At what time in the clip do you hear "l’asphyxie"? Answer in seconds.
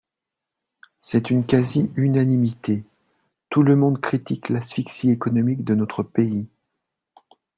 4.49-5.11